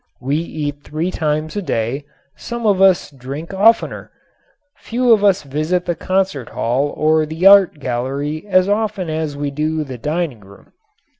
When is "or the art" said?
6.97-7.77